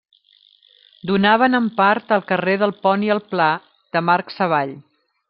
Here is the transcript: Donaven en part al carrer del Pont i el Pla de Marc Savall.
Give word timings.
Donaven 1.09 1.57
en 1.59 1.67
part 1.81 2.15
al 2.17 2.25
carrer 2.31 2.55
del 2.63 2.73
Pont 2.87 3.05
i 3.09 3.13
el 3.17 3.21
Pla 3.35 3.51
de 3.97 4.03
Marc 4.09 4.35
Savall. 4.39 4.73